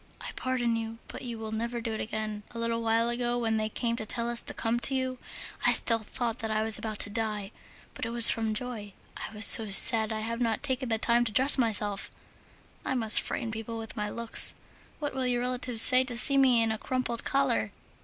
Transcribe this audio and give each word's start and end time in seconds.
I 0.19 0.31
pardon 0.35 0.75
you, 0.77 0.97
but 1.07 1.21
you 1.21 1.37
will 1.37 1.51
never 1.51 1.79
do 1.79 1.93
it 1.93 2.01
again. 2.01 2.41
A 2.49 2.57
little 2.57 2.81
while 2.81 3.07
ago, 3.07 3.37
when 3.37 3.57
they 3.57 3.69
came 3.69 3.95
to 3.97 4.05
tell 4.07 4.31
us 4.31 4.41
to 4.41 4.51
come 4.51 4.79
to 4.79 4.95
you, 4.95 5.19
I 5.63 5.73
still 5.73 5.99
thought 5.99 6.39
that 6.39 6.49
I 6.49 6.63
was 6.63 6.79
about 6.79 6.97
to 7.01 7.11
die, 7.11 7.51
but 7.93 8.07
it 8.07 8.09
was 8.09 8.27
from 8.27 8.55
joy. 8.55 8.93
I 9.15 9.31
was 9.35 9.45
so 9.45 9.69
sad! 9.69 10.11
I 10.11 10.21
have 10.21 10.41
not 10.41 10.63
taken 10.63 10.89
the 10.89 10.97
time 10.97 11.23
to 11.25 11.31
dress 11.31 11.55
myself, 11.55 12.09
I 12.83 12.95
must 12.95 13.21
frighten 13.21 13.51
people 13.51 13.77
with 13.77 13.95
my 13.95 14.09
looks! 14.09 14.55
What 14.97 15.13
will 15.13 15.27
your 15.27 15.41
relatives 15.41 15.83
say 15.83 16.03
to 16.05 16.17
see 16.17 16.35
me 16.35 16.63
in 16.63 16.71
a 16.71 16.79
crumpled 16.79 17.23
collar? 17.23 17.71